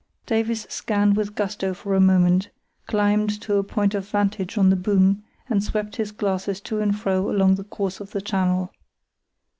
Davies 0.25 0.65
scanned 0.67 1.11
it 1.11 1.17
with 1.17 1.35
gusto 1.35 1.75
for 1.75 1.93
a 1.93 1.99
moment, 1.99 2.49
climbed 2.87 3.39
to 3.41 3.57
a 3.57 3.63
point 3.63 3.93
of 3.93 4.07
vantage 4.09 4.57
on 4.57 4.71
the 4.71 4.75
boom, 4.75 5.23
and 5.47 5.63
swept 5.63 5.97
his 5.97 6.11
glasses 6.11 6.59
to 6.61 6.79
and 6.79 6.99
fro 6.99 7.29
along 7.29 7.53
the 7.53 7.63
course 7.63 7.99
of 7.99 8.09
the 8.09 8.19
channel. 8.21 8.71